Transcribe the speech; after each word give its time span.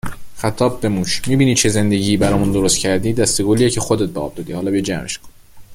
خطاب 0.35 0.81
به 0.81 0.89
موش 0.89 1.27
می 1.27 1.35
بینی 1.35 1.55
چه 1.55 1.69
زندگی 1.69 2.17
برامون 2.17 2.51
درست 2.51 2.77
کردی؟ 2.77 3.13
دسته 3.13 3.43
گلیه 3.43 3.69
که 3.69 3.79
خودت 3.79 4.09
به 4.09 4.19
آب 4.19 4.35
دادی 4.35 4.53
حالا 4.53 4.71
بیا 4.71 4.81
جمعش 4.81 5.17
کن. 5.19 5.29